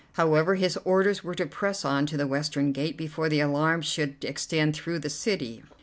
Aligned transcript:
However, 0.13 0.55
his 0.55 0.77
orders 0.83 1.23
were 1.23 1.35
to 1.35 1.45
press 1.45 1.85
on 1.85 2.07
to 2.07 2.17
the 2.17 2.25
western 2.25 2.71
gate 2.71 2.97
before 2.97 3.29
the 3.29 3.39
alarm 3.39 3.83
should 3.83 4.25
extend 4.25 4.75
through 4.75 4.97
the 4.97 5.11
city. 5.11 5.61